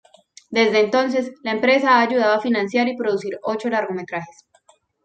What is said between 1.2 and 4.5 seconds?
la empresa ha ayudado a financiar y producir ocho largometrajes.